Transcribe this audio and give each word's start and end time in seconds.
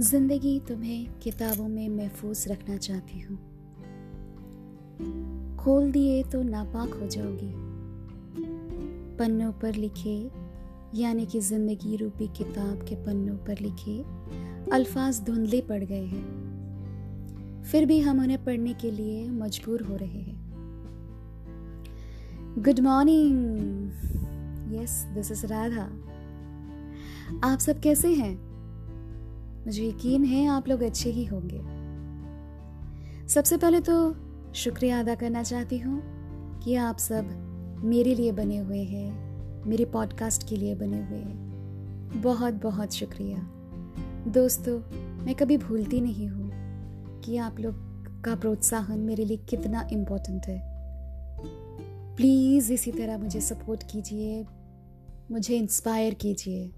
ज़िंदगी 0.00 0.60
तुम्हें 0.60 1.18
किताबों 1.22 1.68
में 1.68 1.88
महफूज 1.88 2.44
रखना 2.48 2.76
चाहती 2.76 3.20
हूँ। 3.20 3.36
खोल 5.56 5.92
दिए 5.92 6.22
तो 6.22 6.42
नापाक 6.42 6.94
हो 6.94 7.06
जाओगी। 7.06 7.52
पन्नों 9.16 9.52
पर 9.52 9.74
लिखे, 9.74 10.30
यानी 10.94 11.26
कि 11.26 11.40
ज़िंदगी 11.40 11.96
रूपी 11.96 12.28
किताब 12.28 12.82
के 12.88 12.94
पन्नों 12.94 13.36
पर 13.36 13.58
लिखे, 13.60 14.02
अल्फाज 14.72 15.20
धुंधले 15.20 15.60
पड़ 15.60 15.84
गए 15.84 16.04
हैं। 16.04 17.62
फिर 17.62 17.86
भी 17.86 18.00
हम 18.00 18.20
उन्हें 18.20 18.44
पढ़ने 18.44 18.74
के 18.74 18.90
लिए 18.90 19.30
मजबूर 19.30 19.82
हो 19.82 19.96
रहे 19.96 20.20
हैं। 20.20 20.40
Good 22.58 22.80
morning 22.80 23.90
yes 24.74 25.04
this 25.14 25.32
is 25.32 25.46
Radha 25.46 25.84
आप 27.52 27.58
सब 27.58 27.80
कैसे 27.80 28.14
हैं? 28.14 28.49
मुझे 29.70 29.88
यकीन 29.88 30.24
है 30.24 30.46
आप 30.46 30.68
लोग 30.68 30.80
अच्छे 30.82 31.10
ही 31.10 31.24
होंगे। 31.24 31.58
सबसे 33.28 33.56
पहले 33.56 33.80
तो 33.80 34.14
शुक्रिया 34.54 35.00
अदा 35.00 35.14
करना 35.14 35.42
चाहती 35.42 35.78
हूँ 35.78 36.00
कि 36.60 36.74
आप 36.74 36.98
सब 36.98 37.28
मेरे 37.84 38.14
लिए 38.14 38.32
बने 38.32 38.56
हुए 38.58 38.82
हैं, 38.82 39.66
मेरे 39.66 39.84
पॉडकास्ट 39.84 40.48
के 40.48 40.56
लिए 40.56 40.74
बने 40.74 41.02
हुए 41.02 41.18
हैं। 41.18 42.22
बहुत 42.22 42.54
बहुत 42.54 42.94
शुक्रिया। 42.94 43.38
दोस्तों, 44.30 44.78
मैं 45.24 45.34
कभी 45.34 45.58
भूलती 45.58 46.00
नहीं 46.00 46.28
हूँ 46.28 46.50
कि 47.20 47.36
आप 47.36 47.60
लोग 47.60 47.74
का 48.24 48.34
प्रोत्साहन 48.34 49.00
मेरे 49.00 49.24
लिए 49.24 49.36
कितना 49.36 49.88
इम्पोर्टेंट 49.92 50.46
है। 50.46 50.60
प्लीज़ 52.16 52.72
इसी 52.72 52.92
तरह 52.92 53.18
मुझे 53.18 53.40
सपोर्ट 53.40 53.82
कीजिए, 53.82 54.44
मुझे 55.30 55.56
इंस्पायर 55.56 56.14
कीजिए, 56.14 56.68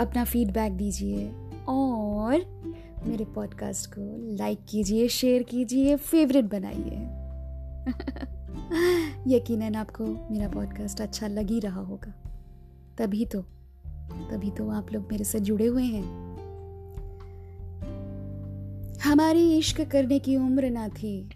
अपना 0.00 0.24
फीडबैक 0.24 0.72
दीजिए। 0.72 1.51
और 1.68 2.62
मेरे 3.06 3.24
पॉडकास्ट 3.24 3.90
को 3.90 4.36
लाइक 4.36 4.58
कीजिए 4.68 5.08
शेयर 5.08 5.42
कीजिए 5.42 5.96
फेवरेट 5.96 6.44
बनाइए। 6.44 7.22
यकीनन 9.36 9.74
आपको 9.74 10.06
मेरा 10.06 10.48
पॉडकास्ट 10.48 11.00
अच्छा 11.00 11.28
लग 11.28 11.50
ही 11.50 11.60
रहा 11.60 11.80
होगा। 11.80 12.14
तभी 12.98 13.26
तो 13.26 13.44
तभी 14.30 14.50
तो 14.50 14.70
आप 14.70 14.92
लोग 14.92 15.08
मेरे 15.10 15.24
से 15.24 15.40
जुड़े 15.40 15.66
हुए 15.66 15.82
हैं। 15.82 16.32
हमारी 19.04 19.58
इश्क 19.58 19.80
करने 19.80 20.18
की 20.18 20.36
उम्र 20.36 20.70
ना 20.70 20.88
थी। 20.88 21.30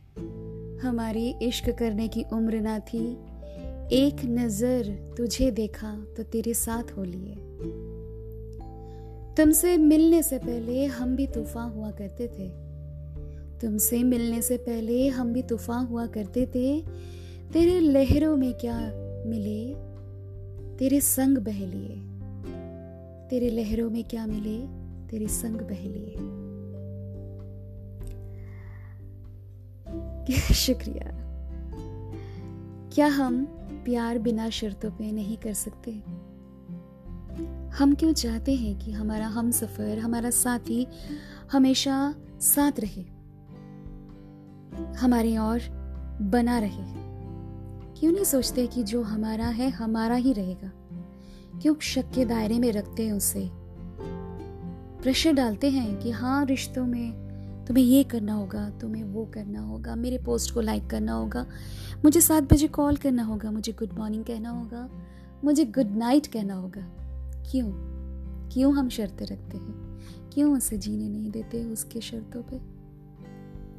हमारी 0.83 1.35
इश्क 1.43 1.71
करने 1.71 2.09
की 2.09 2.25
उम्र 2.33 2.61
ना 2.61 2.79
थी। 2.79 3.13
एक 3.93 4.17
नज़र 4.25 5.15
तुझे 5.17 5.51
देखा 5.51 6.05
तो 6.17 6.23
तेरे 6.23 6.55
साथ 6.55 6.93
हो 6.93 7.05
लिए। 7.05 7.35
तुमसे 9.37 9.77
मिलने 9.77 10.23
से 10.23 10.39
पहले 10.39 10.84
हम 10.84 11.17
भी 11.17 11.27
तूफ़ान 11.27 11.70
हुआ 11.70 11.91
करते 11.91 12.27
थे। 12.27 12.48
तुमसे 13.59 14.03
मिलने 14.03 14.43
से 14.43 14.56
पहले 14.56 15.09
हम 15.09 15.33
भी 15.33 15.43
तूफ़ान 15.43 15.87
हुआ 15.87 16.06
करते 16.06 16.47
थे। 16.47 16.83
तेरे 17.53 17.81
लहरों 17.81 18.37
में 18.37 18.55
क्या 18.55 18.78
मिले? 19.27 19.75
तेरे 20.77 21.01
संग 21.01 21.39
बह 21.39 21.67
लिए। 21.67 22.03
तेरे 23.28 23.51
लहरों 23.51 23.91
में 23.91 24.05
क्या 24.05 24.27
मिले? 24.27 24.67
तेरे 25.11 25.28
संग 25.28 25.56
बह 25.56 25.89
लिए। 25.89 26.15
शुक्रिया। 30.55 31.27
क्या 32.93 33.06
हम 33.06 33.45
प्यार 33.84 34.19
बिना 34.19 34.50
शर्तों 34.50 34.91
पे 34.91 35.12
नहीं 35.12 35.37
कर 35.37 35.53
सकते? 35.53 36.26
हम 37.79 37.95
क्यों 37.95 38.13
चाहते 38.13 38.55
हैं 38.55 38.79
कि 38.79 38.93
हमारा 38.93 39.27
हम 39.27 39.50
सफ़र, 39.50 39.99
हमारा 39.99 40.31
साथी 40.31 40.87
हमेशा 41.53 42.15
साथ 42.41 42.73
रहे? 42.78 43.03
हमारे 44.99 45.37
और 45.37 45.61
बना 46.23 46.59
रहे? 46.59 47.06
क्यों 48.00 48.12
नहीं 48.12 48.25
सोचते 48.25 48.67
कि 48.67 48.83
जो 48.83 49.03
हमारा 49.03 49.47
है, 49.47 49.71
हमारा 49.71 50.15
ही 50.15 50.33
रहेगा? 50.33 50.73
क्यों 51.62 51.75
शक 51.81 52.11
के 52.15 52.25
दायरे 52.25 52.59
में 52.59 52.73
रखते 52.73 53.06
हैं 53.06 53.12
उसे? 53.12 53.50
प्रेशर 55.03 55.33
डालते 55.33 55.71
हैं 55.71 55.99
कि 55.99 56.11
हाँ 56.11 56.45
रिश्तों 56.45 56.87
में 56.87 57.12
तुम्हें 57.69 57.84
ये 57.84 58.05
करना 58.05 58.33
होगा, 58.33 58.71
तुम्हें 58.71 59.05
वो 59.05 59.25
करना 59.25 59.61
होगा, 59.61 59.95
मेरे 59.95 60.19
पोस्ट 60.19 60.55
को 60.55 60.61
लाइक 60.61 60.87
करना 60.87 61.12
होगा, 61.12 61.47
मुझे 62.05 62.21
सात 62.21 62.53
बजे 62.53 62.69
कॉल 62.69 62.97
करना 62.97 63.23
होगा, 63.23 63.50
मुझे 63.50 63.73
गुड 63.73 63.99
मॉर्निंग 63.99 64.25
कहना 64.25 64.50
होगा, 64.50 64.91
मुझे 65.45 65.65
गुड 65.65 65.97
नाइट 65.97 66.27
कहना 66.27 66.55
होगा। 66.55 67.06
क्यों? 67.51 67.73
क्यों 68.49 68.75
हम 68.75 68.89
शर्तें 68.89 69.27
रखते 69.27 69.57
हैं? 69.57 69.99
क्यों 70.33 70.57
उसे 70.57 70.79
जीने 70.79 71.09
नहीं 71.09 71.31
देते 71.31 71.65
उसके 71.65 72.01
शर्तों 72.01 72.43
पे? 72.43 72.77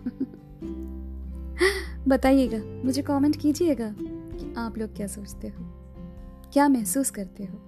बताइएगा, 2.09 2.85
मुझे 2.85 3.01
कमेंट 3.01 3.35
कीजिएगा 3.35 3.95
कि 4.01 4.53
आप 4.57 4.77
लोग 4.77 4.95
क्या 4.95 5.07
सोचते 5.07 5.47
हो? 5.47 5.65
क्या 6.53 6.67
महसूस 6.67 7.09
करते 7.09 7.43
हो? 7.43 7.61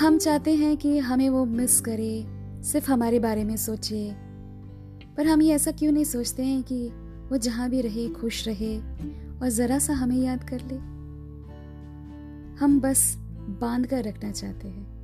हम 0.00 0.18
चाहते 0.18 0.54
हैं 0.54 0.76
कि 0.76 0.98
हमें 0.98 1.28
वो 1.28 1.44
मिस 1.44 1.80
करे, 1.80 2.26
सिर्फ़ 2.62 2.90
हमारे 2.90 3.20
बारे 3.20 3.44
में 3.44 3.56
सोचे। 3.56 4.16
पर 5.16 5.26
हम 5.26 5.42
ये 5.42 5.54
ऐसा 5.54 5.70
क्यों 5.70 5.92
नहीं 5.92 6.04
सोचते 6.04 6.44
हैं 6.44 6.62
कि 6.62 6.90
वो 7.30 7.36
जहाँ 7.36 7.70
भी 7.70 7.80
रहे, 7.80 8.08
खुश 8.08 8.48
रहे 8.48 8.78
और 9.38 9.48
ज़रा 9.48 9.78
सा 9.78 9.94
हमें 9.94 10.16
याद 10.16 10.44
कर 10.44 10.60
ले? 10.60 10.96
हम 12.56 12.80
बस 12.80 13.25
बाँध 13.48 13.86
कर 13.86 14.04
रखना 14.04 14.30
चाहते 14.30 14.68
हैं। 14.68 14.96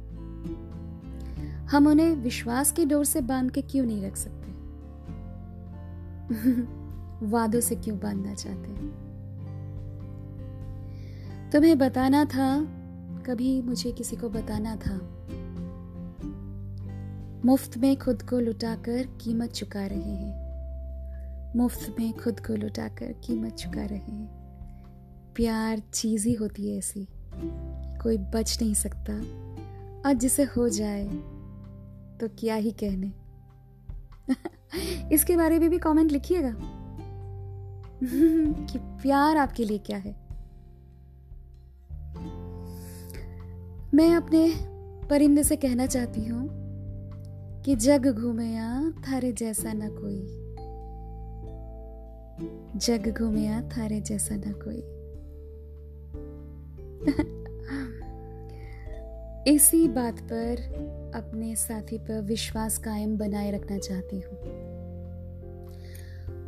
हम 1.66 1.86
उन्हें 1.86 2.16
विश्वास 2.16 2.72
की 2.72 2.84
डोर 2.84 3.04
से 3.04 3.20
बाँध 3.20 3.50
के 3.50 3.62
क्यों 3.62 3.86
नहीं 3.86 4.02
रख 4.02 4.16
सकते? 4.16 4.52
वादों 7.26 7.60
से 7.60 7.76
क्यों 7.76 7.98
बांधना 7.98 8.34
चाहते 8.34 8.68
हैं? 8.68 9.02
तुम्हें 11.52 11.78
बताना 11.78 12.24
था, 12.24 12.64
कभी 13.26 13.62
मुझे 13.62 13.92
किसी 13.92 14.16
को 14.16 14.28
बताना 14.28 14.76
था। 14.76 15.08
मुफ़्त 17.44 17.78
में 17.78 17.98
खुद 17.98 18.22
को 18.22 18.38
लुटाकर 18.38 19.06
कीमत 19.20 19.50
चुका 19.50 19.86
रहे 19.86 20.14
हैं। 20.14 20.42
मुफ़्त 21.56 21.96
में 21.98 22.18
खुद 22.18 22.40
को 22.40 22.54
लुटाकर 22.54 23.12
कीमत 23.12 23.52
चुका 23.52 23.84
रहे 23.84 23.98
हैं। 23.98 24.42
प्यार 25.34 25.82
चीज़ 25.92 26.28
ही 26.28 26.34
होती 26.34 26.70
है 26.70 26.78
ऐसी। 26.78 27.08
कोई 28.02 28.18
बच 28.18 28.58
नहीं 28.62 28.74
सकता। 28.74 29.12
और 30.08 30.12
जिसे 30.14 30.42
हो 30.42 30.68
जाए 30.68 31.08
तो 32.20 32.28
क्या 32.28 32.54
ही 32.54 32.70
कहने। 32.70 33.12
इसके 35.14 35.36
बारे 35.36 35.58
में 35.58 35.70
भी 35.70 35.78
कमेंट 35.78 36.12
लिखिएगा। 36.12 36.54
कि 38.66 38.78
प्यार 38.78 39.36
आपके 39.36 39.64
लिए 39.64 39.78
क्या 39.78 39.98
है? 39.98 40.22
मैं 43.94 44.16
अपने 44.16 44.54
परिंदे 45.08 45.44
से 45.44 45.56
कहना 45.56 45.86
चाहती 45.86 46.24
हूँ 46.24 46.48
कि 47.62 47.76
जग 47.76 48.06
घूमया 48.06 48.90
थारे 48.90 49.32
जैसा 49.32 49.72
ना 49.72 49.88
कोई। 49.88 50.38
जग 52.76 53.14
घूमया 53.18 53.62
थारे 53.62 54.00
जैसा 54.00 54.36
ना 54.36 54.52
कोई। 54.52 54.82
इसी 59.46 59.88
बात 59.88 60.20
पर 60.20 60.56
अपने 61.14 61.56
साथी 61.56 61.98
पर 61.98 62.22
विश्वास 62.22 62.78
कायम 62.78 63.18
बनाए 63.18 63.50
रखना 63.50 63.78
चाहती 63.78 64.20
हूँ। 64.20 64.36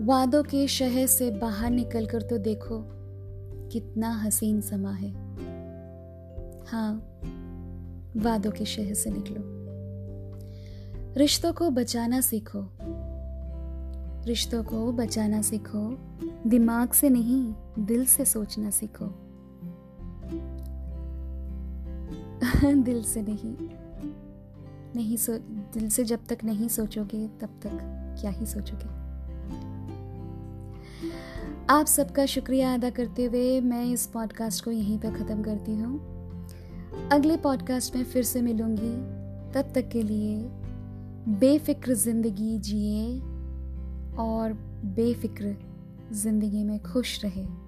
वादों 0.06 0.42
के 0.42 0.68
शहर 0.68 1.06
से 1.06 1.30
बाहर 1.30 1.70
निकलकर 1.70 2.22
तो 2.22 2.38
देखो, 2.38 2.84
कितना 3.68 4.10
हसीन 4.10 4.60
समा 4.60 4.92
है। 4.92 5.10
हाँ 6.66 6.94
वादों 8.16 8.50
के 8.50 8.64
शहर 8.64 8.94
से 8.94 9.10
निकलो। 9.10 9.42
रिश्तों 11.14 11.52
को 11.52 11.70
बचाना 11.70 12.20
सीखो। 12.20 12.68
रिश्तों 14.26 14.64
को 14.64 14.92
बचाना 14.92 15.42
सीखो। 15.42 15.98
दिमाग 16.46 16.92
से 16.92 17.08
नहीं, 17.08 17.54
दिल 17.78 18.06
से 18.06 18.24
सोचना 18.24 18.70
सीखो। 18.70 19.24
दिल 22.82 23.02
से 23.02 23.22
नहीं। 23.22 23.56
नहीं 24.96 25.16
सो, 25.16 25.32
दिल 25.74 25.88
से 25.88 26.04
जब 26.04 26.26
तक 26.26 26.38
नहीं 26.44 26.68
सोचोगे, 26.68 27.28
तब 27.28 27.48
तक 27.62 27.78
क्या 28.20 28.30
ही 28.30 28.46
सोचोगे? 28.46 29.04
आप 31.70 31.86
सबका 31.86 32.26
शुक्रिया 32.26 32.74
अदा 32.74 32.90
करते 32.90 33.24
हुए 33.24 33.60
मैं 33.60 33.84
इस 33.84 34.06
पॉडकास्ट 34.06 34.64
को 34.64 34.70
यहीं 34.70 34.98
पर 34.98 35.10
ख़त्म 35.10 35.42
करती 35.42 35.72
हूँ। 35.72 36.14
अगले 37.12 37.36
पॉडकास्ट 37.36 37.96
में 37.96 38.04
फिर 38.04 38.22
से 38.22 38.42
मिलूँगी। 38.42 39.24
तब 39.52 39.72
तक 39.74 39.88
के 39.88 40.02
लिए 40.02 40.44
बेफिक्र 41.28 41.94
ज़िंदगी 41.94 42.58
जिए 42.58 43.20
और 44.18 44.52
बेफिक्र 44.84 45.56
ज़िंदगी 46.12 46.64
में 46.64 46.82
खुश 46.82 47.24
रहे। 47.24 47.63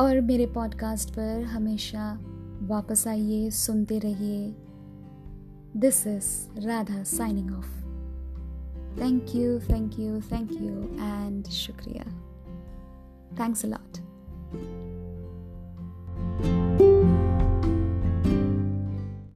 और 0.00 0.20
मेरे 0.20 0.46
पॉडकास्ट 0.46 1.10
पर 1.10 1.42
हमेशा 1.42 2.18
वापस 2.62 3.08
आइए, 3.08 3.50
सुनते 3.50 3.98
रहिए। 3.98 4.56
This 5.76 6.06
is 6.06 6.60
Radha 6.60 7.02
signing 7.02 7.54
off 7.54 7.82
thank 9.00 9.34
you 9.34 9.60
thank 9.60 9.98
you 9.98 10.20
thank 10.20 10.52
you 10.52 10.82
and 11.04 11.46
शुक्रिया। 11.46 12.04
Thanks 13.40 13.64
a 13.64 13.68
lot 13.68 13.98